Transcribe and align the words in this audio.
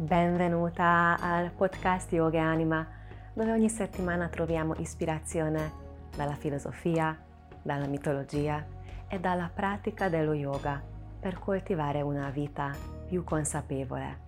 Benvenuta 0.00 1.16
al 1.20 1.50
podcast 1.50 2.12
Yoga 2.12 2.40
Anima, 2.40 2.86
dove 3.34 3.50
ogni 3.50 3.68
settimana 3.68 4.28
troviamo 4.28 4.76
ispirazione 4.76 5.72
dalla 6.16 6.36
filosofia, 6.36 7.20
dalla 7.60 7.88
mitologia 7.88 8.64
e 9.08 9.18
dalla 9.18 9.50
pratica 9.52 10.08
dello 10.08 10.34
yoga 10.34 10.80
per 11.18 11.40
coltivare 11.40 12.00
una 12.00 12.30
vita 12.30 12.72
più 13.08 13.24
consapevole. 13.24 14.26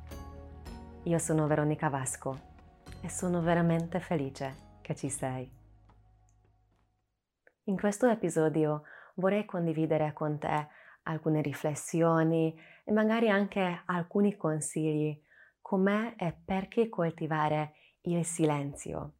Io 1.04 1.18
sono 1.18 1.46
Veronica 1.46 1.88
Vasco 1.88 2.36
e 3.00 3.08
sono 3.08 3.40
veramente 3.40 4.00
felice 4.00 4.78
che 4.80 4.96
ci 4.96 5.08
sei. 5.08 5.48
In 7.66 7.78
questo 7.78 8.08
episodio 8.08 8.82
vorrei 9.14 9.44
condividere 9.44 10.12
con 10.14 10.36
te 10.36 10.66
alcune 11.04 11.40
riflessioni 11.40 12.58
e 12.84 12.90
magari 12.90 13.30
anche 13.30 13.82
alcuni 13.86 14.36
consigli 14.36 15.28
com'è 15.70 16.14
e 16.16 16.32
perché 16.32 16.88
coltivare 16.88 17.74
il 18.00 18.24
silenzio. 18.24 19.18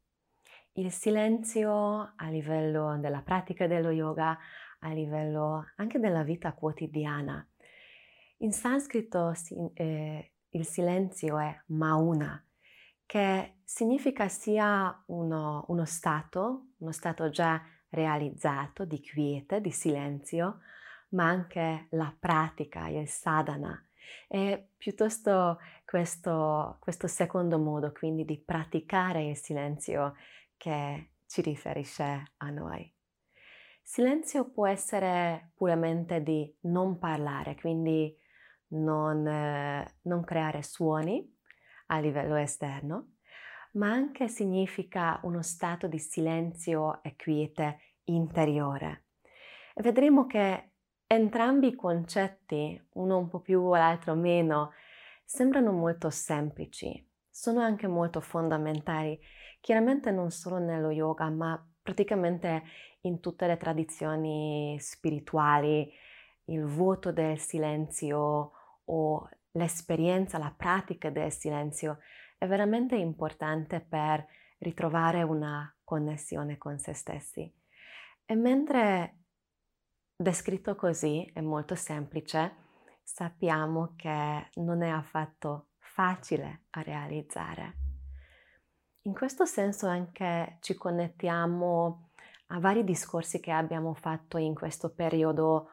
Il 0.72 0.90
silenzio 0.90 2.14
a 2.16 2.28
livello 2.28 2.98
della 2.98 3.22
pratica 3.22 3.68
dello 3.68 3.90
yoga, 3.90 4.36
a 4.80 4.88
livello 4.92 5.66
anche 5.76 6.00
della 6.00 6.24
vita 6.24 6.52
quotidiana. 6.52 7.48
In 8.38 8.50
sanscrito 8.50 9.32
eh, 9.74 10.32
il 10.48 10.66
silenzio 10.66 11.38
è 11.38 11.56
mauna, 11.66 12.44
che 13.06 13.58
significa 13.62 14.26
sia 14.26 15.04
uno, 15.06 15.66
uno 15.68 15.84
stato, 15.84 16.70
uno 16.78 16.90
stato 16.90 17.30
già 17.30 17.62
realizzato 17.90 18.84
di 18.84 19.00
quiete, 19.00 19.60
di 19.60 19.70
silenzio, 19.70 20.62
ma 21.10 21.28
anche 21.28 21.86
la 21.90 22.12
pratica, 22.18 22.88
il 22.88 23.06
sadhana, 23.06 23.84
è 24.28 24.62
piuttosto 24.76 25.58
questo, 25.84 26.76
questo 26.80 27.06
secondo 27.06 27.58
modo, 27.58 27.92
quindi 27.92 28.24
di 28.24 28.38
praticare 28.38 29.24
il 29.24 29.36
silenzio 29.36 30.14
che 30.56 31.10
ci 31.26 31.42
riferisce 31.42 32.32
a 32.36 32.50
noi. 32.50 32.92
Silenzio 33.82 34.50
può 34.50 34.66
essere 34.66 35.50
puramente 35.54 36.22
di 36.22 36.52
non 36.62 36.98
parlare, 36.98 37.56
quindi 37.56 38.16
non, 38.68 39.26
eh, 39.26 39.96
non 40.02 40.22
creare 40.22 40.62
suoni 40.62 41.36
a 41.86 41.98
livello 41.98 42.36
esterno, 42.36 43.14
ma 43.72 43.90
anche 43.90 44.28
significa 44.28 45.18
uno 45.24 45.42
stato 45.42 45.86
di 45.86 45.98
silenzio 45.98 47.02
e 47.02 47.16
quiete 47.16 47.80
interiore. 48.04 49.06
vedremo 49.76 50.26
che 50.26 50.69
Entrambi 51.12 51.66
i 51.66 51.74
concetti, 51.74 52.80
uno 52.92 53.18
un 53.18 53.28
po' 53.28 53.40
più 53.40 53.72
l'altro 53.74 54.14
meno, 54.14 54.70
sembrano 55.24 55.72
molto 55.72 56.08
semplici, 56.08 57.04
sono 57.28 57.58
anche 57.58 57.88
molto 57.88 58.20
fondamentali, 58.20 59.18
chiaramente 59.60 60.12
non 60.12 60.30
solo 60.30 60.58
nello 60.58 60.90
yoga, 60.90 61.28
ma 61.28 61.60
praticamente 61.82 62.62
in 63.00 63.18
tutte 63.18 63.48
le 63.48 63.56
tradizioni 63.56 64.76
spirituali, 64.78 65.92
il 66.44 66.64
vuoto 66.64 67.10
del 67.10 67.40
silenzio 67.40 68.52
o 68.84 69.28
l'esperienza, 69.50 70.38
la 70.38 70.54
pratica 70.56 71.10
del 71.10 71.32
silenzio 71.32 71.98
è 72.38 72.46
veramente 72.46 72.94
importante 72.94 73.80
per 73.80 74.24
ritrovare 74.58 75.24
una 75.24 75.74
connessione 75.82 76.56
con 76.56 76.78
se 76.78 76.92
stessi. 76.92 77.52
E 78.24 78.34
mentre 78.36 79.19
Descritto 80.20 80.74
così, 80.74 81.24
è 81.32 81.40
molto 81.40 81.74
semplice, 81.74 82.54
sappiamo 83.02 83.94
che 83.96 84.50
non 84.56 84.82
è 84.82 84.90
affatto 84.90 85.68
facile 85.78 86.64
a 86.72 86.82
realizzare. 86.82 87.76
In 89.04 89.14
questo 89.14 89.46
senso 89.46 89.86
anche 89.86 90.58
ci 90.60 90.74
connettiamo 90.74 92.10
a 92.48 92.60
vari 92.60 92.84
discorsi 92.84 93.40
che 93.40 93.50
abbiamo 93.50 93.94
fatto 93.94 94.36
in 94.36 94.54
questo 94.54 94.92
periodo. 94.92 95.70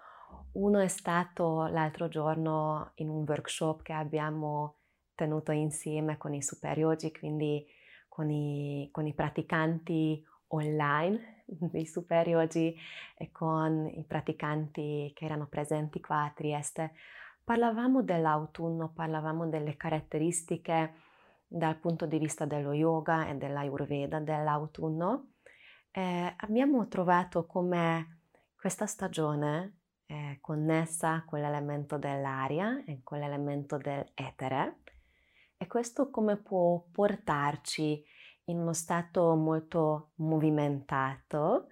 Uno 0.54 0.80
è 0.80 0.88
stato 0.88 1.66
l'altro 1.66 2.08
giorno 2.08 2.94
in 2.96 3.10
un 3.10 3.26
workshop 3.28 3.82
che 3.82 3.92
abbiamo 3.92 4.78
tenuto 5.14 5.52
insieme 5.52 6.16
con 6.16 6.34
i 6.34 6.42
superiori, 6.42 7.12
quindi 7.12 7.66
con 8.08 8.32
i, 8.32 8.88
con 8.94 9.08
i 9.08 9.14
praticanti 9.14 10.26
online 10.50 11.44
dei 11.46 11.86
superiori 11.86 12.76
e 13.16 13.32
con 13.32 13.88
i 13.88 14.04
praticanti 14.04 15.12
che 15.16 15.26
erano 15.26 15.48
presenti 15.48 16.00
qua 16.00 16.24
a 16.24 16.32
Trieste, 16.36 16.94
parlavamo 17.44 18.04
dell'autunno, 18.04 18.92
parlavamo 18.94 19.48
delle 19.48 19.78
caratteristiche 19.78 20.94
dal 21.48 21.78
punto 21.78 22.06
di 22.06 22.18
vista 22.18 22.46
dello 22.46 22.74
yoga 22.74 23.28
e 23.28 23.36
dell'ayurveda 23.36 24.20
dell'autunno. 24.20 25.32
Eh, 25.92 26.34
abbiamo 26.38 26.88
trovato 26.88 27.46
come 27.46 28.20
questa 28.56 28.86
stagione 28.86 29.78
è 30.06 30.38
connessa 30.40 31.24
con 31.26 31.42
l'elemento 31.42 31.98
dell'aria 31.98 32.84
e 32.86 33.02
con 33.04 33.20
l'elemento 33.20 33.78
dell'etere 33.78 34.80
e 35.58 35.68
questo 35.68 36.10
come 36.10 36.38
può 36.38 36.82
portarci 36.92 38.06
in 38.48 38.60
uno 38.60 38.74
stato 38.74 39.36
molto 39.36 40.12
movimentato, 40.16 41.68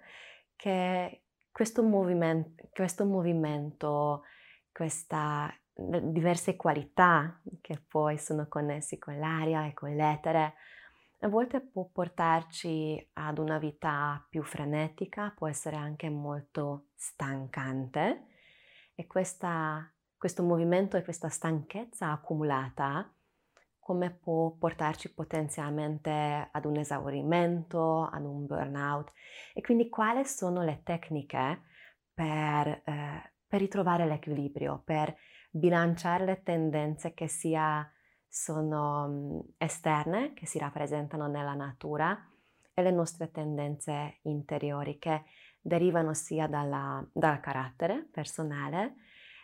che 0.54 1.22
questo, 1.50 1.82
moviment- 1.82 2.68
questo 2.70 3.04
movimento, 3.04 4.22
queste 4.72 5.62
diverse 5.74 6.56
qualità 6.56 7.40
che 7.60 7.82
poi 7.86 8.18
sono 8.18 8.46
connessi 8.48 8.98
con 8.98 9.18
l'aria 9.18 9.66
e 9.66 9.74
con 9.74 9.94
l'etere, 9.94 10.54
a 11.20 11.28
volte 11.28 11.60
può 11.60 11.88
portarci 11.90 13.10
ad 13.14 13.38
una 13.38 13.58
vita 13.58 14.24
più 14.28 14.42
frenetica, 14.42 15.32
può 15.34 15.48
essere 15.48 15.76
anche 15.76 16.10
molto 16.10 16.88
stancante 16.94 18.26
e 18.94 19.06
questa, 19.06 19.90
questo 20.16 20.42
movimento 20.42 20.96
e 20.96 21.04
questa 21.04 21.28
stanchezza 21.28 22.10
accumulata 22.10 23.10
come 23.86 24.10
può 24.10 24.50
portarci 24.50 25.14
potenzialmente 25.14 26.48
ad 26.50 26.64
un 26.64 26.74
esaurimento, 26.74 28.02
ad 28.02 28.24
un 28.24 28.44
burnout 28.44 29.12
e 29.54 29.60
quindi 29.60 29.88
quali 29.88 30.24
sono 30.24 30.64
le 30.64 30.80
tecniche 30.82 31.62
per, 32.12 32.82
eh, 32.84 33.32
per 33.46 33.60
ritrovare 33.60 34.04
l'equilibrio, 34.04 34.82
per 34.84 35.14
bilanciare 35.48 36.24
le 36.24 36.42
tendenze 36.42 37.14
che 37.14 37.28
sia 37.28 37.88
sono 38.26 39.44
esterne, 39.56 40.32
che 40.34 40.46
si 40.46 40.58
rappresentano 40.58 41.28
nella 41.28 41.54
natura, 41.54 42.28
e 42.74 42.82
le 42.82 42.90
nostre 42.90 43.30
tendenze 43.30 44.18
interiori 44.22 44.98
che 44.98 45.26
derivano 45.60 46.12
sia 46.12 46.48
dalla, 46.48 47.08
dal 47.12 47.38
carattere 47.38 48.08
personale 48.10 48.96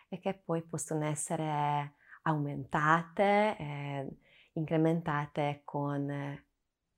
e 0.09 0.19
che 0.19 0.34
poi 0.34 0.62
possono 0.62 1.04
essere 1.04 1.94
aumentate. 2.22 3.56
Eh, 3.56 4.16
incrementate 4.53 5.63
con, 5.65 6.45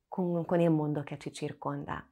con, 0.08 0.44
con 0.44 0.60
il 0.60 0.70
mondo 0.70 1.02
che 1.02 1.18
ci 1.18 1.32
circonda. 1.32 2.06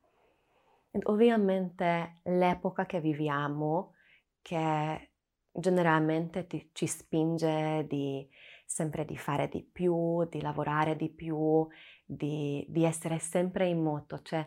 Ed 0.90 1.02
ovviamente 1.06 2.20
l'epoca 2.24 2.84
che 2.86 3.00
viviamo, 3.00 3.94
che 4.40 5.12
generalmente 5.50 6.46
ti, 6.46 6.70
ci 6.72 6.86
spinge 6.86 7.86
di, 7.88 8.28
sempre 8.66 9.04
di 9.04 9.16
fare 9.16 9.48
di 9.48 9.62
più, 9.62 10.24
di 10.28 10.40
lavorare 10.40 10.96
di 10.96 11.10
più, 11.10 11.66
di, 12.04 12.64
di 12.68 12.84
essere 12.84 13.18
sempre 13.18 13.68
in 13.68 13.82
moto, 13.82 14.20
cioè 14.22 14.46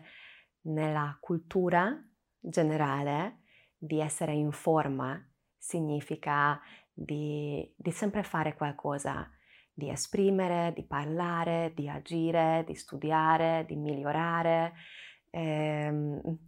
nella 0.62 1.16
cultura 1.20 1.96
generale 2.38 3.42
di 3.76 4.00
essere 4.00 4.32
in 4.32 4.52
forma 4.52 5.20
significa 5.56 6.60
di, 6.92 7.72
di 7.76 7.90
sempre 7.90 8.22
fare 8.22 8.54
qualcosa, 8.54 9.28
di 9.76 9.90
esprimere, 9.90 10.72
di 10.74 10.84
parlare, 10.84 11.72
di 11.74 11.86
agire, 11.86 12.64
di 12.66 12.74
studiare, 12.74 13.66
di 13.68 13.76
migliorare. 13.76 14.72
Ehm, 15.28 16.38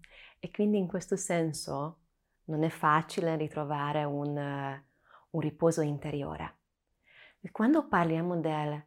e 0.41 0.51
quindi 0.51 0.79
in 0.79 0.87
questo 0.87 1.15
senso 1.15 1.99
non 2.45 2.63
è 2.63 2.71
facile 2.71 3.37
ritrovare 3.37 4.05
un, 4.05 4.35
un 5.31 5.41
riposo 5.41 5.83
interiore. 5.83 6.57
E 7.41 7.51
quando 7.51 7.87
parliamo 7.87 8.41
del 8.41 8.83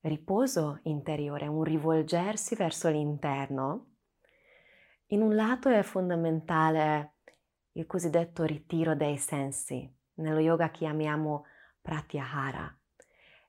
riposo 0.00 0.80
interiore, 0.82 1.46
un 1.46 1.62
rivolgersi 1.62 2.56
verso 2.56 2.88
l'interno, 2.88 3.92
in 5.10 5.22
un 5.22 5.36
lato 5.36 5.68
è 5.68 5.82
fondamentale 5.84 7.18
il 7.72 7.86
cosiddetto 7.86 8.42
ritiro 8.42 8.96
dei 8.96 9.16
sensi. 9.16 9.88
Nello 10.14 10.40
yoga 10.40 10.70
chiamiamo 10.70 11.44
pratyahara, 11.80 12.76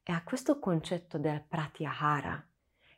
e 0.09 0.13
a 0.13 0.23
questo 0.23 0.57
concetto 0.57 1.17
del 1.17 1.43
pratyahara, 1.45 2.41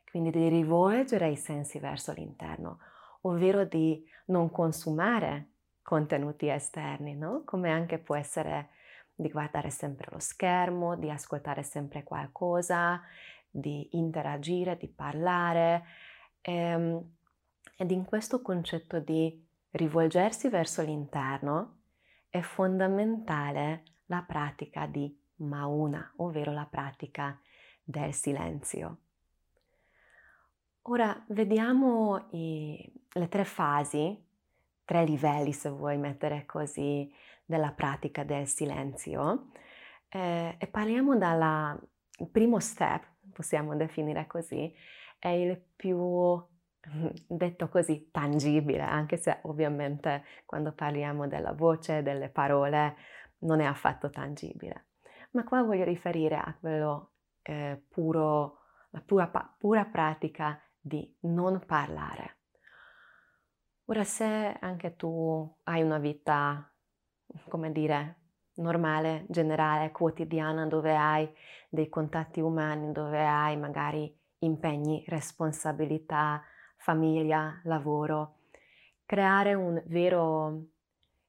quindi 0.08 0.30
di 0.30 0.48
rivolgere 0.48 1.28
i 1.28 1.34
sensi 1.34 1.80
verso 1.80 2.12
l'interno, 2.12 2.78
ovvero 3.22 3.64
di 3.64 4.00
non 4.26 4.48
consumare 4.52 5.48
contenuti 5.82 6.48
esterni, 6.48 7.16
no? 7.16 7.42
come 7.44 7.72
anche 7.72 7.98
può 7.98 8.14
essere 8.14 8.68
di 9.12 9.28
guardare 9.28 9.70
sempre 9.70 10.06
lo 10.12 10.20
schermo, 10.20 10.94
di 10.94 11.10
ascoltare 11.10 11.64
sempre 11.64 12.04
qualcosa, 12.04 13.02
di 13.50 13.88
interagire, 13.96 14.76
di 14.76 14.86
parlare 14.86 15.82
ehm, 16.42 17.16
ed 17.76 17.90
in 17.90 18.04
questo 18.04 18.40
concetto 18.40 19.00
di 19.00 19.44
rivolgersi 19.70 20.48
verso 20.48 20.80
l'interno 20.82 21.78
è 22.28 22.40
fondamentale 22.40 23.82
la 24.06 24.22
pratica 24.24 24.86
di 24.86 25.19
mauna, 25.40 26.12
ovvero 26.16 26.52
la 26.52 26.66
pratica 26.68 27.38
del 27.82 28.12
silenzio. 28.12 28.98
Ora 30.82 31.22
vediamo 31.28 32.28
i, 32.30 32.92
le 33.12 33.28
tre 33.28 33.44
fasi, 33.44 34.18
tre 34.84 35.04
livelli 35.04 35.52
se 35.52 35.68
vuoi 35.68 35.98
mettere 35.98 36.46
così, 36.46 37.12
della 37.44 37.72
pratica 37.72 38.22
del 38.22 38.46
silenzio 38.46 39.50
eh, 40.08 40.54
e 40.56 40.66
parliamo 40.68 41.16
dal 41.16 41.80
primo 42.30 42.60
step, 42.60 43.04
possiamo 43.32 43.74
definire 43.74 44.26
così, 44.26 44.72
è 45.18 45.28
il 45.28 45.60
più 45.76 46.40
detto 47.26 47.68
così 47.68 48.10
tangibile, 48.10 48.82
anche 48.82 49.16
se 49.16 49.38
ovviamente 49.42 50.24
quando 50.46 50.72
parliamo 50.72 51.26
della 51.26 51.52
voce, 51.52 52.02
delle 52.02 52.28
parole, 52.28 52.96
non 53.40 53.60
è 53.60 53.64
affatto 53.64 54.10
tangibile. 54.10 54.89
Ma 55.30 55.44
qua 55.44 55.62
voglio 55.62 55.84
riferire 55.84 56.36
a 56.36 56.56
quello 56.58 57.12
eh, 57.42 57.80
puro, 57.88 58.58
la 58.90 59.00
pura, 59.00 59.30
pura 59.58 59.84
pratica 59.84 60.60
di 60.80 61.16
non 61.20 61.62
parlare. 61.66 62.38
Ora, 63.86 64.04
se 64.04 64.56
anche 64.60 64.96
tu 64.96 65.56
hai 65.64 65.82
una 65.82 65.98
vita, 65.98 66.72
come 67.48 67.72
dire, 67.72 68.18
normale, 68.54 69.26
generale, 69.28 69.90
quotidiana, 69.90 70.66
dove 70.66 70.96
hai 70.96 71.28
dei 71.68 71.88
contatti 71.88 72.40
umani, 72.40 72.92
dove 72.92 73.26
hai 73.26 73.56
magari 73.56 74.16
impegni, 74.38 75.04
responsabilità, 75.08 76.42
famiglia, 76.76 77.60
lavoro, 77.64 78.38
creare 79.04 79.54
un 79.54 79.82
vero 79.86 80.66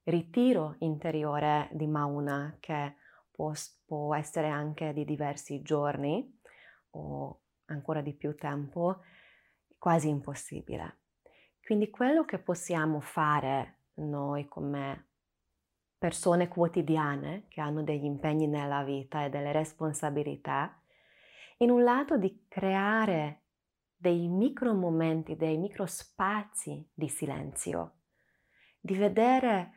ritiro 0.03 0.75
interiore 0.80 1.69
di 1.71 1.88
Mauna 1.88 2.57
che 2.59 2.95
può, 3.31 3.51
può 3.91 4.15
essere 4.15 4.47
anche 4.47 4.93
di 4.93 5.03
diversi 5.03 5.61
giorni 5.61 6.39
o 6.91 7.41
ancora 7.65 7.99
di 7.99 8.13
più 8.13 8.38
tempo, 8.38 9.01
quasi 9.77 10.07
impossibile. 10.07 10.99
Quindi 11.61 11.89
quello 11.89 12.23
che 12.23 12.39
possiamo 12.39 13.01
fare 13.01 13.79
noi 13.95 14.47
come 14.47 15.09
persone 15.97 16.47
quotidiane 16.47 17.47
che 17.49 17.59
hanno 17.59 17.83
degli 17.83 18.05
impegni 18.05 18.47
nella 18.47 18.81
vita 18.85 19.25
e 19.25 19.29
delle 19.29 19.51
responsabilità, 19.51 20.81
in 21.57 21.69
un 21.69 21.83
lato 21.83 22.17
di 22.17 22.45
creare 22.47 23.41
dei 23.93 24.29
micro 24.29 24.73
momenti, 24.73 25.35
dei 25.35 25.57
micro 25.57 25.85
spazi 25.85 26.89
di 26.93 27.09
silenzio, 27.09 27.95
di 28.79 28.95
vedere 28.95 29.73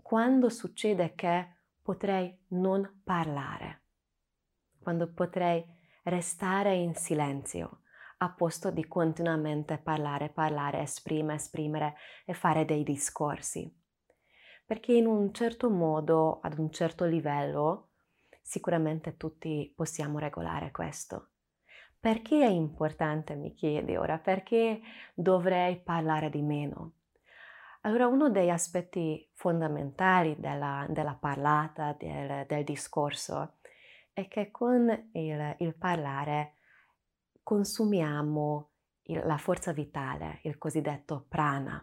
quando 0.00 0.50
succede 0.50 1.16
che 1.16 1.54
potrei 1.86 2.36
non 2.48 3.02
parlare, 3.04 3.82
quando 4.80 5.12
potrei 5.12 5.64
restare 6.02 6.74
in 6.74 6.96
silenzio 6.96 7.82
a 8.18 8.32
posto 8.32 8.72
di 8.72 8.88
continuamente 8.88 9.78
parlare, 9.78 10.30
parlare, 10.30 10.80
esprimere, 10.80 11.36
esprimere 11.36 11.94
e 12.24 12.34
fare 12.34 12.64
dei 12.64 12.82
discorsi. 12.82 13.72
Perché 14.64 14.94
in 14.94 15.06
un 15.06 15.32
certo 15.32 15.70
modo, 15.70 16.40
ad 16.40 16.58
un 16.58 16.72
certo 16.72 17.04
livello, 17.04 17.90
sicuramente 18.42 19.16
tutti 19.16 19.72
possiamo 19.72 20.18
regolare 20.18 20.72
questo. 20.72 21.28
Perché 22.00 22.42
è 22.42 22.48
importante, 22.48 23.36
mi 23.36 23.54
chiedi 23.54 23.94
ora, 23.94 24.18
perché 24.18 24.80
dovrei 25.14 25.80
parlare 25.80 26.30
di 26.30 26.42
meno? 26.42 26.94
Allora, 27.86 28.08
uno 28.08 28.30
degli 28.30 28.48
aspetti 28.48 29.30
fondamentali 29.32 30.34
della, 30.40 30.84
della 30.88 31.14
parlata, 31.14 31.94
del, 31.96 32.44
del, 32.44 32.64
discorso, 32.64 33.58
è 34.12 34.26
che 34.26 34.50
con 34.50 34.88
il, 35.12 35.54
il 35.58 35.74
parlare 35.76 36.54
consumiamo 37.44 38.70
il, 39.02 39.22
la 39.24 39.36
forza 39.36 39.70
vitale, 39.70 40.40
il 40.42 40.58
cosiddetto 40.58 41.26
prana. 41.28 41.80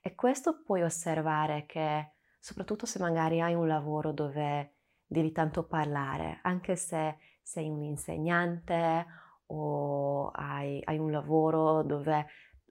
E 0.00 0.14
questo 0.14 0.62
puoi 0.62 0.80
osservare 0.80 1.66
che, 1.66 2.12
soprattutto 2.38 2.86
se 2.86 2.98
magari 2.98 3.42
hai 3.42 3.52
un 3.52 3.66
lavoro 3.66 4.12
dove 4.12 4.76
devi 5.04 5.30
tanto 5.30 5.66
parlare, 5.66 6.38
anche 6.42 6.74
se 6.74 7.18
sei 7.42 7.68
un 7.68 7.82
insegnante 7.82 9.04
o 9.48 10.30
hai, 10.30 10.80
hai 10.84 10.96
un 10.96 11.10
lavoro 11.10 11.82
dove 11.82 12.26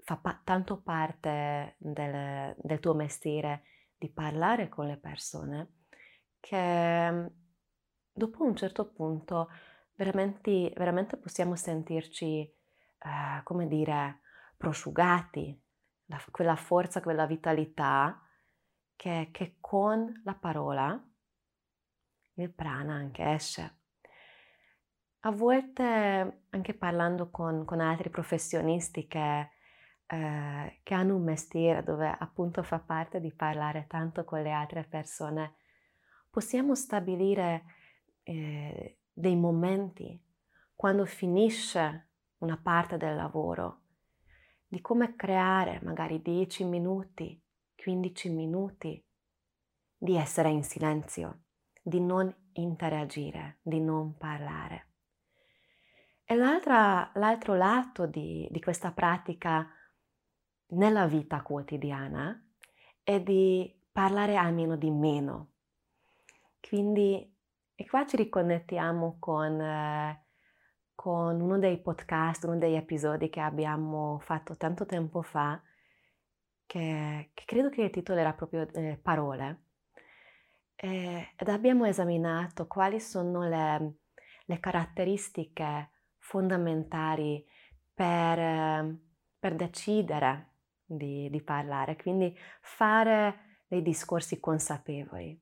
fa 0.08 0.16
pa- 0.16 0.40
tanto 0.42 0.78
parte 0.78 1.76
del, 1.80 2.56
del 2.58 2.80
tuo 2.80 2.94
mestiere 2.94 3.64
di 3.98 4.10
parlare 4.10 4.70
con 4.70 4.88
le 4.88 4.96
persone, 4.96 5.80
che 6.40 7.32
dopo 8.14 8.44
un 8.46 8.56
certo 8.56 8.90
punto 8.90 9.50
veramente, 9.96 10.72
veramente 10.78 11.18
possiamo 11.18 11.58
sentirci, 11.58 12.40
eh, 12.40 13.42
come 13.44 13.68
dire, 13.68 14.22
prosciugati, 14.56 15.62
la, 16.06 16.24
quella 16.32 16.56
forza, 16.56 17.02
quella 17.02 17.26
vitalità 17.26 18.18
che, 18.96 19.28
che 19.34 19.58
con 19.60 20.22
la 20.24 20.36
parola 20.36 21.06
il 22.36 22.50
prana 22.54 22.94
anche 22.94 23.34
esce. 23.34 23.80
A 25.22 25.32
volte 25.32 26.44
anche 26.50 26.74
parlando 26.76 27.30
con, 27.30 27.66
con 27.66 27.82
altri 27.82 28.10
professionisti 28.10 29.06
che, 29.06 29.50
eh, 30.08 30.80
che, 30.84 30.94
hanno 30.94 31.16
un 31.16 31.24
mestiere 31.24 31.84
dove 31.84 32.10
appunto 32.18 32.64
fa 32.64 32.80
parte 32.80 33.20
di 33.20 33.34
parlare 33.34 33.86
tanto 33.88 34.24
con 34.24 34.42
le 34.42 34.52
altre 34.52 34.84
persone, 34.84 35.56
possiamo 36.30 36.76
stabilire 36.76 37.66
eh, 38.24 39.00
dei 39.12 39.36
momenti 39.36 40.20
quando 40.76 41.06
finisce 41.06 42.10
una 42.38 42.58
parte 42.58 42.98
del 42.98 43.16
lavoro, 43.16 43.82
di 44.68 44.80
come 44.82 45.16
creare 45.16 45.80
magari 45.84 46.22
10 46.22 46.64
minuti, 46.66 47.42
15 47.76 48.30
minuti 48.30 49.04
di 49.98 50.16
essere 50.16 50.50
in 50.50 50.64
silenzio, 50.64 51.46
di 51.82 52.00
non 52.00 52.34
interagire, 52.54 53.60
di 53.62 53.80
non 53.80 54.16
parlare. 54.18 54.86
E 56.24 56.36
l'altro 56.36 57.56
lato 57.56 58.06
di, 58.06 58.48
di 58.52 58.62
questa 58.62 58.92
pratica 58.92 59.68
nella 60.70 61.08
vita 61.08 61.42
quotidiana 61.42 62.42
è 63.04 63.22
di 63.22 63.74
parlare 63.92 64.36
almeno 64.36 64.76
di 64.76 64.92
meno. 64.92 65.52
Quindi 66.60 67.36
e 67.80 67.86
qua 67.86 68.08
ci 68.08 68.16
riconnettiamo 68.16 69.18
con, 69.20 69.62
eh, 69.62 70.26
con 70.96 71.40
uno 71.40 71.60
dei 71.60 71.80
podcast, 71.80 72.46
uno 72.46 72.58
degli 72.58 72.74
episodi 72.74 73.30
che 73.30 73.40
abbiamo 73.40 74.18
fatto 74.20 74.58
tanto 74.58 74.88
tempo 74.88 75.22
fa, 75.22 75.62
che, 76.66 77.30
che 77.36 77.44
credo 77.46 77.70
che 77.70 77.84
il 77.84 77.92
titolo 77.92 78.20
era 78.20 78.34
proprio 78.34 78.68
eh, 78.74 79.00
Parole. 79.00 79.62
Eh, 80.76 81.34
ed 81.36 81.48
abbiamo 81.50 81.86
esaminato 81.86 82.66
quali 82.66 83.00
sono 83.00 83.48
le, 83.48 83.98
le 84.46 84.60
caratteristiche 84.60 85.92
fondamentali 86.18 87.46
per, 87.94 88.98
per 89.38 89.56
decidere 89.56 90.54
di, 90.88 91.30
di 91.30 91.44
parlare, 91.44 91.98
quindi 91.98 92.36
fare 92.62 93.60
dei 93.68 93.82
discorsi 93.82 94.40
consapevoli. 94.40 95.40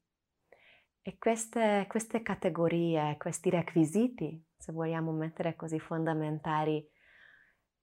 E 1.02 1.18
queste, 1.20 1.86
queste 1.88 2.24
categorie, 2.24 3.16
questi 3.18 3.52
requisiti, 3.52 4.44
se 4.58 4.72
vogliamo 4.72 5.12
mettere 5.12 5.56
così 5.56 5.80
fondamentali, 5.80 6.84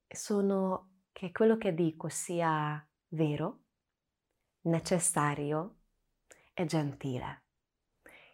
sono 0.09 0.90
che 1.12 1.31
quello 1.31 1.57
che 1.57 1.73
dico 1.73 2.09
sia 2.09 2.85
vero, 3.09 3.61
necessario 4.62 5.76
e 6.52 6.66
gentile. 6.66 7.45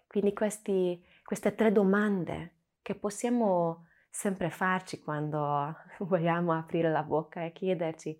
Quindi 0.06 0.32
questi, 0.32 1.04
queste 1.22 1.54
tre 1.54 1.70
domande 1.70 2.54
che 2.80 2.94
possiamo 2.94 3.86
sempre 4.08 4.48
farci 4.48 5.00
quando 5.00 5.76
vogliamo 6.00 6.52
aprire 6.52 6.90
la 6.90 7.02
bocca 7.02 7.44
e 7.44 7.52
chiederci 7.52 8.18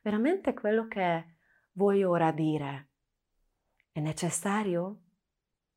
veramente 0.00 0.54
quello 0.54 0.86
che 0.88 1.36
voglio 1.72 2.10
ora 2.10 2.32
dire 2.32 2.90
è 3.92 4.00
necessario? 4.00 5.00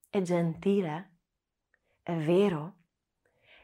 È 0.09 0.21
gentile? 0.21 1.17
È 2.01 2.15
vero? 2.15 2.75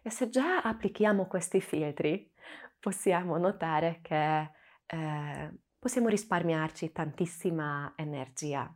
E 0.02 0.10
se 0.10 0.30
già 0.30 0.62
applichiamo 0.62 1.28
questi 1.28 1.62
filtri, 1.62 2.32
possiamo 2.80 3.38
notare 3.38 4.00
che 4.02 4.52
eh, 4.88 5.54
possiamo 5.78 6.08
risparmiarci 6.08 6.92
tantissima 6.92 7.94
energia. 7.96 8.76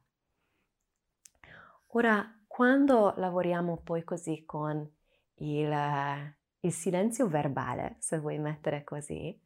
Ora, 1.87 2.43
quando 2.47 3.13
lavoriamo 3.17 3.81
poi 3.81 4.03
così 4.03 4.45
con 4.45 4.87
il, 5.35 6.35
il 6.59 6.71
silenzio 6.71 7.27
verbale, 7.27 7.95
se 7.99 8.19
vuoi 8.19 8.37
mettere 8.37 8.83
così, 8.83 9.39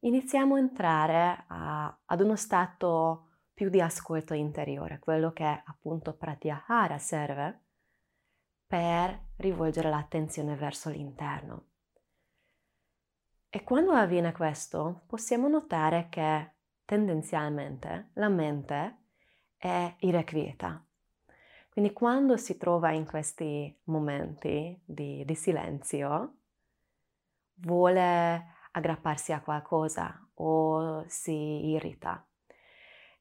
iniziamo 0.00 0.54
a 0.54 0.58
entrare 0.58 1.44
a, 1.48 1.98
ad 2.04 2.20
uno 2.20 2.36
stato 2.36 3.28
più 3.52 3.68
di 3.70 3.80
ascolto 3.80 4.34
interiore, 4.34 4.98
quello 4.98 5.32
che 5.32 5.62
appunto 5.64 6.14
Pratyahara 6.14 6.98
serve 6.98 7.62
per 8.66 9.30
rivolgere 9.36 9.90
l'attenzione 9.90 10.54
verso 10.54 10.90
l'interno. 10.90 11.64
E 13.48 13.64
quando 13.64 13.92
avviene 13.92 14.32
questo, 14.32 15.02
possiamo 15.06 15.48
notare 15.48 16.08
che 16.10 16.52
tendenzialmente 16.84 18.10
la 18.14 18.28
mente 18.28 18.98
è 19.56 19.96
irrequieta. 20.00 20.84
Quindi 21.70 21.92
quando 21.92 22.36
si 22.36 22.56
trova 22.58 22.92
in 22.92 23.06
questi 23.06 23.76
momenti 23.84 24.80
di, 24.84 25.24
di 25.24 25.34
silenzio, 25.34 26.36
vuole 27.54 28.57
aggrapparsi 28.78 29.32
a 29.32 29.40
qualcosa 29.40 30.28
o 30.34 31.04
si 31.06 31.70
irrita. 31.70 32.26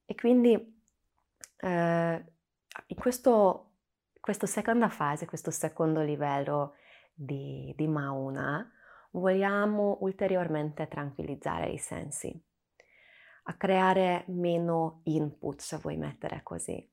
E 0.06 0.16
quindi 0.16 0.54
eh, 1.58 2.26
in 2.88 2.96
questo, 2.96 3.72
questa 4.20 4.48
seconda 4.48 4.90
fase, 4.90 5.26
questo 5.26 5.52
secondo 5.52 6.02
livello 6.02 6.76
di, 7.14 7.74
di 7.76 7.88
Mauna, 7.88 8.72
vogliamo 9.12 9.98
ulteriormente 10.02 10.88
tranquillizzare 10.88 11.70
i 11.70 11.78
sensi, 11.78 12.44
a 13.44 13.54
creare 13.56 14.26
meno 14.28 15.02
input, 15.06 15.60
se 15.60 15.78
vuoi 15.78 15.98
mettere 15.98 16.42
così. 16.44 16.90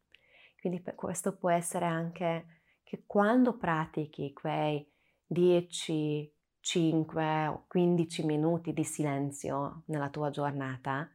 Quindi 0.58 0.82
questo 0.94 1.36
può 1.36 1.50
essere 1.50 1.84
anche 1.84 2.62
che 2.82 3.04
quando 3.06 3.56
pratichi 3.58 4.32
quei 4.32 4.90
10, 5.26 6.33
5 6.64 7.46
o 7.48 7.64
15 7.68 8.24
minuti 8.24 8.72
di 8.72 8.84
silenzio 8.84 9.82
nella 9.86 10.08
tua 10.08 10.30
giornata, 10.30 11.06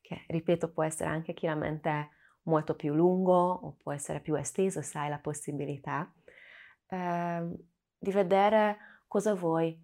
che 0.00 0.24
ripeto 0.28 0.70
può 0.72 0.82
essere 0.82 1.10
anche 1.10 1.34
chiaramente 1.34 2.08
molto 2.44 2.74
più 2.74 2.94
lungo 2.94 3.36
o 3.36 3.76
può 3.82 3.92
essere 3.92 4.20
più 4.20 4.34
esteso 4.34 4.80
se 4.80 4.98
hai 4.98 5.10
la 5.10 5.18
possibilità, 5.18 6.10
eh, 6.88 7.46
di 7.98 8.10
vedere 8.10 9.02
cosa 9.06 9.34
vuoi 9.34 9.78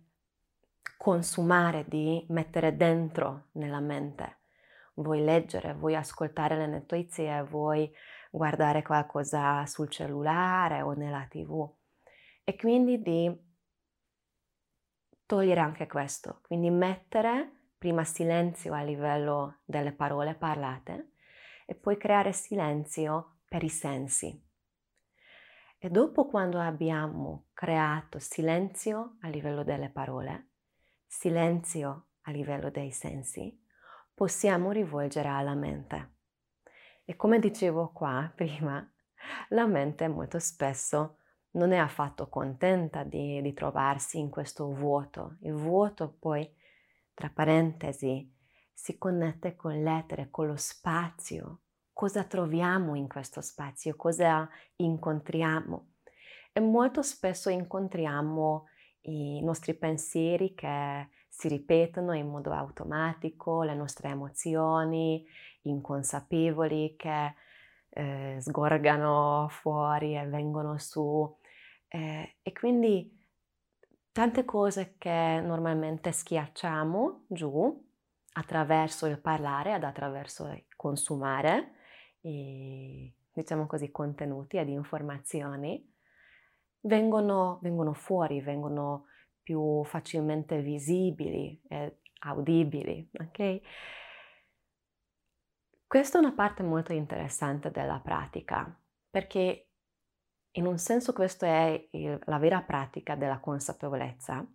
consumare, 0.97 1.85
di 1.87 2.25
mettere 2.31 2.75
dentro 2.75 3.49
nella 3.53 3.81
mente. 3.81 4.39
Vuoi 4.95 5.23
leggere, 5.23 5.75
vuoi 5.75 5.97
ascoltare 5.97 6.57
le 6.57 6.67
notizie, 6.67 7.43
vuoi 7.43 7.93
guardare 8.31 8.81
qualcosa 8.81 9.67
sul 9.67 9.91
cellulare 9.91 10.81
o 10.81 10.95
nella 10.95 11.27
tv. 11.29 11.71
E 12.43 12.57
quindi 12.57 13.03
di 13.03 13.53
togliere 15.27 15.61
anche 15.61 15.87
questo, 15.87 16.41
quindi 16.43 16.71
mettere 16.71 17.71
prima 17.79 18.05
silenzio 18.05 18.73
a 18.73 18.83
livello 18.83 19.61
delle 19.65 19.93
parole 19.93 20.35
parlate 20.35 21.13
e 21.67 21.75
poi 21.75 21.97
creare 21.97 22.33
silenzio 22.33 23.41
per 23.49 23.63
i 23.63 23.69
sensi. 23.69 24.43
E 25.79 25.91
dopo 25.91 26.27
quando 26.27 26.59
abbiamo 26.61 27.49
creato 27.53 28.19
silenzio 28.19 29.17
a 29.21 29.29
livello 29.29 29.65
delle 29.65 29.91
parole, 29.91 30.53
silenzio 31.07 32.07
a 32.23 32.31
livello 32.31 32.71
dei 32.71 32.91
sensi, 32.91 33.63
possiamo 34.15 34.71
rivolgere 34.71 35.29
alla 35.29 35.55
mente. 35.55 36.13
E 37.05 37.17
come 37.17 37.39
dicevo 37.39 37.93
qua 37.93 38.33
prima, 38.35 38.91
la 39.49 39.67
mente 39.67 40.09
molto 40.09 40.39
spesso 40.39 41.19
non 41.55 41.73
è 41.73 41.77
affatto 41.77 42.29
contenta 42.29 43.03
di, 43.03 43.41
di 43.43 43.53
trovarsi 43.53 44.19
in 44.19 44.31
questo 44.31 44.67
vuoto. 44.73 45.37
Il 45.41 45.55
vuoto 45.55 46.17
poi, 46.19 46.49
tra 47.13 47.31
parentesi, 47.33 48.33
si 48.73 48.99
connette 48.99 49.57
con 49.57 49.83
l'etere, 49.83 50.29
con 50.31 50.47
lo 50.47 50.57
spazio. 50.57 51.61
Cosa 51.93 52.25
troviamo 52.25 52.97
in 52.97 53.09
questo 53.09 53.41
spazio? 53.41 53.95
Cosa 53.97 54.49
incontriamo? 54.77 55.93
E 56.53 56.61
molto 56.61 57.03
spesso 57.03 57.51
incontriamo 57.51 58.67
i 59.03 59.43
nostri 59.43 59.75
pensieri 59.75 60.55
che 60.55 61.09
si 61.29 61.49
ripetono 61.49 62.15
in 62.15 62.29
modo 62.29 62.53
automatico, 62.53 63.63
le 63.63 63.75
nostre 63.75 64.09
emozioni 64.09 65.25
inconsapevoli 65.63 66.95
che 66.97 67.35
eh, 67.91 68.37
sgorgano 68.41 69.47
fuori 69.51 70.17
e 70.17 70.27
vengono 70.27 70.79
su 70.79 71.37
eh, 71.95 72.39
e 72.43 72.53
quindi 72.53 73.09
tante 74.11 74.45
cose 74.45 74.97
che 74.99 75.41
normalmente 75.41 76.11
schiacciamo 76.11 77.27
giù 77.29 77.89
attraverso 78.33 79.07
il 79.07 79.21
parlare 79.21 79.77
ed 79.77 79.85
attraverso 79.85 80.49
il 80.49 80.65
consumare 80.75 81.75
i, 82.23 83.15
diciamo 83.33 83.67
così, 83.67 83.93
contenuti 83.93 84.57
ed 84.57 84.71
informazioni 84.71 85.89
vengono, 86.81 87.61
vengono 87.63 87.93
fuori, 87.93 88.41
vengono 88.41 89.05
più 89.41 89.85
facilmente 89.85 90.61
visibili 90.63 91.63
e 91.69 91.99
audibili, 92.25 93.09
ok? 93.21 93.61
Questa 95.87 96.19
è 96.19 96.21
una 96.21 96.33
parte 96.33 96.65
molto 96.65 96.93
interessante 96.93 97.71
della 97.71 98.01
pratica, 98.01 98.77
perché 99.09 99.64
in 100.57 100.67
un 100.67 100.79
senso 100.79 101.13
questa 101.13 101.47
è 101.47 101.89
il, 101.93 102.19
la 102.27 102.39
vera 102.39 102.61
pratica 102.63 103.15
della 103.17 103.39
consapevolezza 103.39 104.47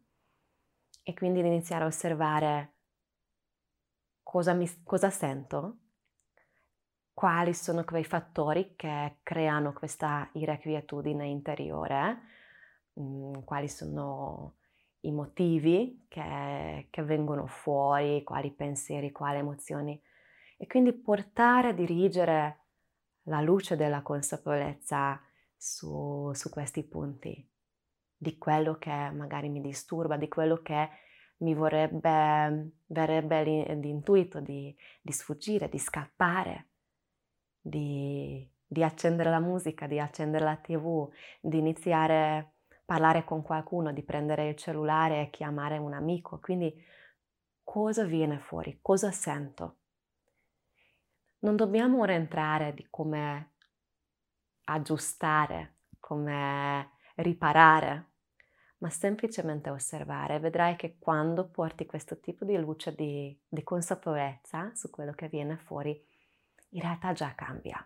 e 1.03 1.13
quindi 1.13 1.41
di 1.41 1.48
iniziare 1.48 1.84
a 1.84 1.88
osservare 1.88 2.74
cosa, 4.24 4.53
mi, 4.53 4.70
cosa 4.84 5.10
sento, 5.10 5.77
quali 7.13 7.53
sono 7.53 7.84
quei 7.84 8.06
fattori 8.06 8.75
che 8.75 9.18
creano 9.24 9.74
questa 9.74 10.29
irrequietudine 10.34 11.25
interiore, 11.25 12.22
mm, 12.98 13.34
quali 13.44 13.68
sono 13.68 14.56
i 15.01 15.12
motivi 15.12 16.06
che, 16.08 16.88
che, 16.89 17.03
vengono 17.03 17.46
fuori, 17.48 18.24
quali 18.24 18.51
pensieri, 18.51 19.12
quali 19.12 19.39
emozioni. 19.39 20.01
E 20.58 20.68
quindi 20.68 20.94
portare 20.94 21.70
a 21.70 21.74
dirigere 21.74 22.60
la 23.24 23.41
luce 23.41 23.75
della 23.75 24.01
consapevolezza 24.01 25.22
su, 25.60 26.32
su 26.34 26.50
questi 26.50 26.84
punti, 26.84 27.46
di 28.16 28.38
quello 28.38 28.78
che 28.78 28.89
magari 28.89 29.50
mi 29.50 29.60
disturba, 29.60 30.16
di 30.16 30.30
quello 30.30 30.62
che 30.62 30.89
mi 31.39 31.54
vorrebbe, 31.54 32.72
verrebbe 32.86 33.44
l'intuito 33.75 34.39
di, 34.39 34.75
di 35.01 35.12
sfuggire, 35.12 35.68
di 35.68 35.78
scappare, 35.78 36.70
di, 37.60 38.50
di 38.66 38.84
accendere 38.84 39.30
la 39.30 39.39
musica, 39.39 39.86
di 39.86 40.00
accendere 40.00 40.46
la 40.46 40.56
tv, 40.56 41.10
di 41.42 41.58
iniziare 41.58 42.38
a 42.38 42.51
parlare 42.86 43.25
con 43.25 43.42
qualcuno, 43.42 43.92
di 43.92 44.04
prendere 44.04 44.50
il 44.50 44.56
cellulare 44.56 45.22
e 45.22 45.30
chiamare 45.30 45.78
un 45.78 45.94
amico. 45.94 46.39
Quindi 46.39 46.74
cosa 47.63 48.06
viene 48.06 48.39
fuori? 48.39 48.80
Cosa 48.82 49.12
sento? 49.12 49.75
Non 51.39 51.56
dobbiamo 51.56 52.00
ora 52.00 52.13
entrare 52.13 52.74
di 52.74 52.88
come 52.89 53.51
aggiustare, 54.71 55.77
come 55.99 56.91
riparare, 57.15 58.07
ma 58.79 58.89
semplicemente 58.89 59.69
osservare. 59.69 60.39
Vedrai 60.39 60.75
che 60.75 60.97
quando 60.97 61.49
porti 61.49 61.85
questo 61.85 62.19
tipo 62.19 62.45
di 62.45 62.57
luce 62.57 62.95
di, 62.95 63.38
di 63.47 63.63
consapevolezza 63.63 64.73
su 64.73 64.89
quello 64.89 65.11
che 65.13 65.27
viene 65.27 65.57
fuori, 65.57 66.01
in 66.69 66.81
realtà 66.81 67.13
già 67.13 67.33
cambia. 67.35 67.83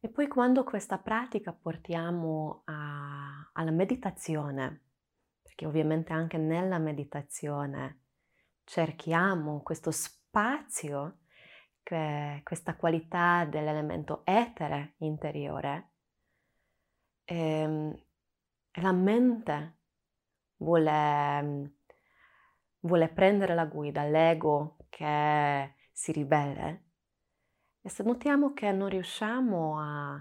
E 0.00 0.08
poi 0.08 0.28
quando 0.28 0.62
questa 0.62 0.98
pratica 0.98 1.52
portiamo 1.52 2.62
a, 2.66 3.50
alla 3.52 3.70
meditazione, 3.72 4.82
perché 5.42 5.66
ovviamente 5.66 6.12
anche 6.12 6.38
nella 6.38 6.78
meditazione 6.78 8.02
cerchiamo 8.62 9.60
questo 9.62 9.90
spazio 9.90 11.18
che 11.88 12.42
questa 12.44 12.76
qualità 12.76 13.46
dell'elemento 13.46 14.20
etere 14.26 14.96
interiore, 14.98 15.92
ehm, 17.24 17.98
la 18.72 18.92
mente 18.92 19.76
vuole, 20.58 21.76
vuole 22.80 23.08
prendere 23.08 23.54
la 23.54 23.64
guida, 23.64 24.04
l'ego 24.04 24.76
che 24.90 25.76
si 25.90 26.12
ribelle. 26.12 26.84
E 27.80 27.88
se 27.88 28.02
notiamo 28.02 28.52
che 28.52 28.70
non 28.70 28.90
riusciamo 28.90 29.80
a, 29.80 30.12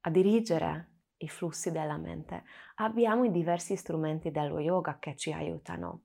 a 0.00 0.10
dirigere 0.10 0.90
i 1.16 1.28
flussi 1.30 1.70
della 1.70 1.96
mente, 1.96 2.44
abbiamo 2.74 3.24
i 3.24 3.30
diversi 3.30 3.76
strumenti 3.76 4.30
dello 4.30 4.58
yoga 4.58 4.98
che 4.98 5.16
ci 5.16 5.32
aiutano. 5.32 6.02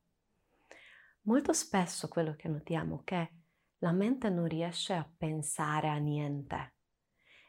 Molto 1.23 1.51
spesso 1.51 2.07
quello 2.07 2.35
che 2.37 2.47
notiamo 2.47 3.01
è 3.01 3.03
che 3.03 3.38
la 3.79 3.91
mente 3.91 4.29
non 4.29 4.47
riesce 4.47 4.93
a 4.93 5.07
pensare 5.17 5.89
a 5.89 5.97
niente. 5.97 6.73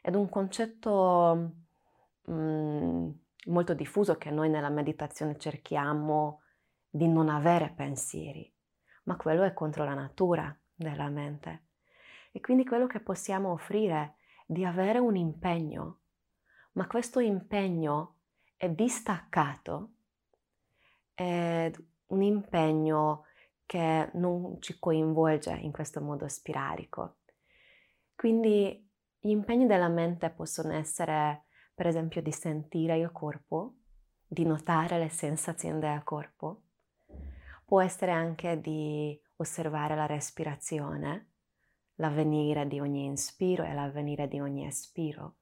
Ed 0.01 0.15
un 0.15 0.29
concetto 0.29 1.53
mm, 2.29 3.09
molto 3.45 3.73
diffuso 3.73 4.17
che 4.17 4.31
noi 4.31 4.49
nella 4.49 4.69
meditazione 4.69 5.37
cerchiamo 5.37 6.41
di 6.89 7.07
non 7.07 7.29
avere 7.29 7.71
pensieri, 7.71 8.51
ma 9.03 9.15
quello 9.15 9.43
è 9.43 9.53
contro 9.53 9.83
la 9.83 9.93
natura 9.93 10.55
della 10.73 11.09
mente. 11.09 11.65
E 12.31 12.39
quindi 12.39 12.65
quello 12.65 12.87
che 12.87 13.01
possiamo 13.01 13.51
offrire 13.51 13.95
è 13.95 14.13
di 14.45 14.65
avere 14.65 14.99
un 14.99 15.15
impegno, 15.15 15.99
ma 16.73 16.87
questo 16.87 17.19
impegno 17.19 18.17
è 18.57 18.69
distaccato, 18.69 19.91
è 21.13 21.71
un 22.07 22.21
impegno 22.21 23.25
che 23.71 24.09
non 24.15 24.57
ci 24.59 24.77
coinvolge 24.79 25.53
in 25.53 25.71
questo 25.71 26.01
modo 26.01 26.27
spirarico. 26.27 27.19
Quindi 28.13 28.85
gli 29.17 29.29
impegni 29.29 29.65
della 29.65 29.87
mente 29.87 30.29
possono 30.29 30.73
essere, 30.73 31.45
per 31.73 31.87
esempio, 31.87 32.21
di 32.21 32.33
sentire 32.33 32.97
il 32.97 33.13
corpo, 33.13 33.75
di 34.27 34.43
notare 34.43 34.99
le 34.99 35.07
sensazioni 35.07 35.79
del 35.79 36.03
corpo, 36.03 36.63
può 37.63 37.79
essere 37.81 38.11
anche 38.11 38.59
di 38.59 39.17
osservare 39.37 39.95
la 39.95 40.05
respirazione, 40.05 41.29
l'avvenire 41.95 42.67
di 42.67 42.81
ogni 42.81 43.05
inspiro 43.05 43.63
e 43.63 43.73
l'avvenire 43.73 44.27
di 44.27 44.41
ogni 44.41 44.67
espiro, 44.67 45.35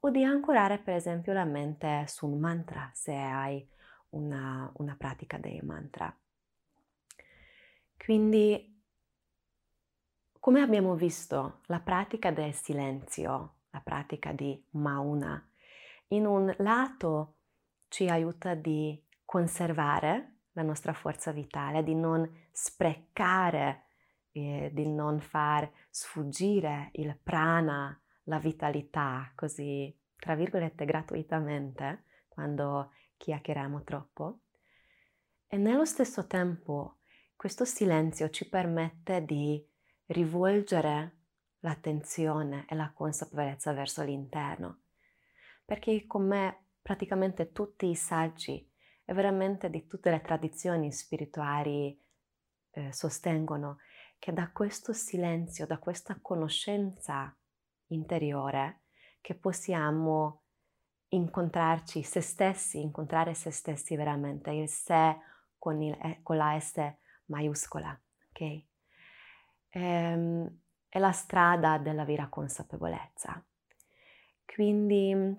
o 0.00 0.10
di 0.10 0.22
ancorare 0.22 0.80
per 0.80 0.96
esempio 0.96 1.32
la 1.32 1.46
mente 1.46 2.04
su 2.08 2.26
un 2.26 2.38
mantra 2.38 2.90
se 2.92 3.14
hai 3.14 3.66
una, 4.10 4.70
una 4.76 4.96
pratica 4.98 5.38
dei 5.38 5.62
mantra. 5.62 6.14
Quindi, 8.04 8.82
come 10.38 10.60
abbiamo 10.60 10.94
visto, 10.94 11.60
la 11.68 11.80
pratica 11.80 12.30
del 12.30 12.52
silenzio, 12.52 13.60
la 13.70 13.80
pratica 13.80 14.30
di 14.30 14.62
Mauna, 14.72 15.42
in 16.08 16.26
un 16.26 16.54
lato 16.58 17.38
ci 17.88 18.06
aiuta 18.06 18.54
di 18.54 19.02
conservare 19.24 20.40
la 20.52 20.60
nostra 20.60 20.92
forza 20.92 21.32
vitale, 21.32 21.82
di 21.82 21.94
non 21.94 22.30
sprecare, 22.52 23.84
eh, 24.32 24.68
di 24.70 24.86
non 24.86 25.18
far 25.18 25.72
sfuggire 25.88 26.90
il 26.96 27.18
prana, 27.22 27.98
la 28.24 28.38
vitalità, 28.38 29.32
così, 29.34 29.98
tra 30.16 30.34
virgolette, 30.34 30.84
gratuitamente, 30.84 32.04
quando 32.28 32.92
chiacchieriamo 33.16 33.82
troppo. 33.82 34.40
E 35.46 35.56
nello 35.56 35.86
stesso 35.86 36.26
tempo 36.26 36.98
questo 37.36 37.64
silenzio 37.64 38.30
ci 38.30 38.48
permette 38.48 39.24
di 39.24 39.64
rivolgere 40.06 41.18
l'attenzione 41.60 42.66
e 42.68 42.74
la 42.74 42.92
consapevolezza 42.92 43.72
verso 43.72 44.02
l'interno, 44.02 44.82
perché 45.64 46.06
come 46.06 46.66
praticamente 46.82 47.52
tutti 47.52 47.88
i 47.88 47.94
saggi 47.94 48.70
e 49.04 49.12
veramente 49.14 49.70
di 49.70 49.86
tutte 49.86 50.10
le 50.10 50.20
tradizioni 50.20 50.92
spirituali 50.92 51.98
eh, 52.70 52.92
sostengono 52.92 53.78
che 54.18 54.32
da 54.32 54.50
questo 54.50 54.92
silenzio, 54.92 55.66
da 55.66 55.78
questa 55.78 56.18
conoscenza 56.20 57.34
interiore, 57.88 58.82
che 59.20 59.34
possiamo 59.34 60.42
incontrarci 61.08 62.02
se 62.02 62.20
stessi, 62.20 62.80
incontrare 62.80 63.34
se 63.34 63.50
stessi 63.50 63.96
veramente, 63.96 64.50
il 64.50 64.68
sé 64.68 65.16
con, 65.58 65.80
il, 65.82 65.96
eh, 66.02 66.20
con 66.22 66.36
la 66.36 66.58
S 66.58 67.02
maiuscola, 67.26 67.98
ok? 68.30 68.62
Ehm, 69.70 70.60
è 70.88 70.98
la 70.98 71.12
strada 71.12 71.78
della 71.78 72.04
vera 72.04 72.28
consapevolezza. 72.28 73.44
Quindi 74.44 75.36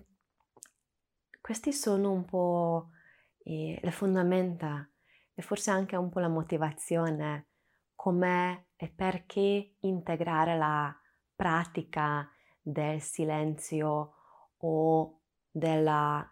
questi 1.39 1.71
sono 1.71 2.11
un 2.11 2.25
po' 2.25 2.89
e 3.37 3.79
le 3.81 3.91
fondamenta 3.91 4.89
e 5.33 5.41
forse 5.41 5.69
anche 5.69 5.95
un 5.95 6.09
po' 6.09 6.19
la 6.19 6.27
motivazione, 6.27 7.49
com'è 7.95 8.65
e 8.75 8.89
perché 8.89 9.75
integrare 9.81 10.57
la 10.57 10.93
pratica 11.35 12.29
del 12.59 13.01
silenzio 13.01 14.13
o 14.57 15.21
della 15.49 16.29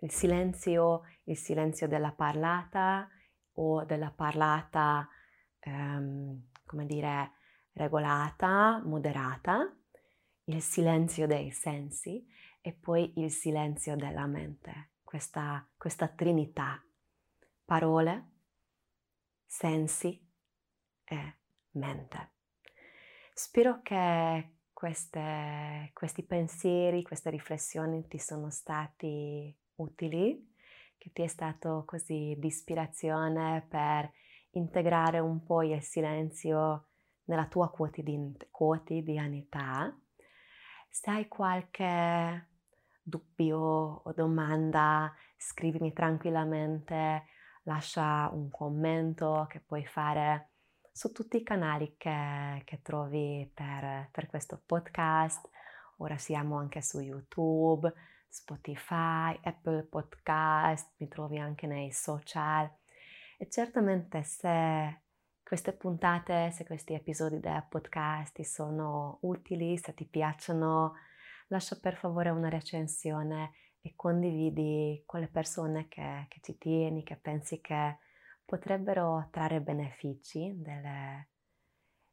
il 0.00 0.12
silenzio, 0.12 1.02
il 1.24 1.36
silenzio 1.36 1.88
della 1.88 2.12
parlata 2.12 3.08
o 3.60 3.84
della 3.84 4.10
parlata, 4.10 5.08
ehm, 5.60 6.48
come 6.64 6.86
dire, 6.86 7.32
regolata, 7.72 8.82
moderata, 8.84 9.72
il 10.44 10.62
silenzio 10.62 11.26
dei 11.26 11.50
sensi 11.50 12.26
e 12.60 12.72
poi 12.72 13.12
il 13.16 13.30
silenzio 13.30 13.96
della 13.96 14.26
mente 14.26 14.90
questa, 15.08 15.66
questa 15.78 16.06
trinità, 16.06 16.84
parole, 17.64 18.32
sensi 19.46 20.22
e 21.02 21.36
mente. 21.70 22.32
Spero 23.32 23.80
che 23.80 24.56
queste, 24.70 25.90
questi 25.94 26.22
pensieri, 26.24 27.02
queste 27.02 27.30
riflessioni 27.30 28.06
ti 28.06 28.18
sono 28.18 28.50
stati 28.50 29.56
utili, 29.76 30.54
che 30.98 31.10
ti 31.12 31.22
è 31.22 31.28
stato 31.28 31.84
così 31.86 32.34
di 32.38 32.48
ispirazione 32.48 33.64
per 33.68 34.10
integrare 34.50 35.20
un 35.20 35.42
po' 35.42 35.62
il 35.62 35.82
silenzio 35.82 36.88
nella 37.24 37.46
tua 37.46 37.70
quotidianità. 37.70 39.96
Se 40.88 41.10
hai 41.10 41.28
qualche 41.28 42.48
dubbio 43.02 43.58
o 43.58 44.12
domanda, 44.12 45.14
scrivimi 45.36 45.92
tranquillamente, 45.92 47.24
lascia 47.62 48.28
un 48.32 48.50
commento 48.50 49.46
che 49.48 49.60
puoi 49.60 49.86
fare 49.86 50.48
su 50.90 51.12
tutti 51.12 51.36
i 51.36 51.44
canali 51.44 51.94
che, 51.96 52.62
che 52.64 52.82
trovi 52.82 53.48
per, 53.54 54.08
per 54.10 54.26
questo 54.26 54.60
podcast. 54.64 55.48
Ora 55.98 56.16
siamo 56.16 56.58
anche 56.58 56.82
su 56.82 56.98
YouTube, 57.00 57.92
Spotify, 58.28 59.38
Apple 59.42 59.84
Podcast, 59.84 60.94
mi 60.98 61.08
trovi 61.08 61.38
anche 61.38 61.66
nei 61.66 61.90
social. 61.92 62.70
E 63.36 63.48
certamente 63.48 64.22
se 64.22 65.02
queste 65.42 65.72
puntate, 65.72 66.50
se 66.50 66.64
questi 66.66 66.92
episodi 66.92 67.40
del 67.40 67.64
podcast 67.68 68.34
ti 68.34 68.44
sono 68.44 69.18
utili, 69.22 69.78
se 69.78 69.94
ti 69.94 70.06
piacciono, 70.06 70.94
lascia 71.48 71.78
per 71.80 71.96
favore 71.96 72.30
una 72.30 72.48
recensione 72.48 73.52
e 73.80 73.94
condividi 73.96 75.02
con 75.06 75.20
le 75.20 75.28
persone 75.28 75.88
che, 75.88 76.26
che 76.28 76.40
ci 76.42 76.58
tieni, 76.58 77.02
che 77.02 77.16
pensi 77.16 77.60
che 77.60 77.98
potrebbero 78.44 79.28
trarre 79.30 79.60
benefici 79.60 80.52
delle, 80.56 81.28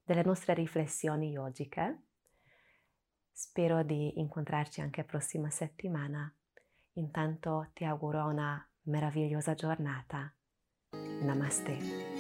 delle 0.04 0.24
nostre 0.24 0.54
riflessioni 0.54 1.32
yogiche. 1.32 2.04
Spero 3.38 3.84
di 3.84 4.18
incontrarci 4.18 4.80
anche 4.80 5.04
prossima 5.04 5.50
settimana. 5.50 6.34
Intanto 6.94 7.70
ti 7.74 7.84
auguro 7.84 8.26
una 8.28 8.66
meravigliosa 8.84 9.54
giornata. 9.56 10.34
Namaste. 10.92 12.15